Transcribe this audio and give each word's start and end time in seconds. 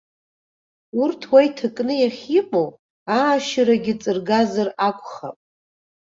Урҭ 1.01 1.21
уа 1.31 1.41
иҭакны 1.47 1.93
иахьимоу 1.99 2.69
аашьарагьы 3.17 3.93
ҵыргазар 4.01 4.69
акәхап. 4.87 5.37